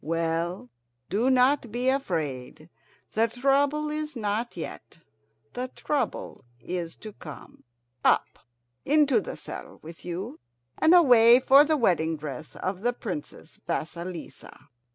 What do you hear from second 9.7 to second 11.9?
with you, and away for the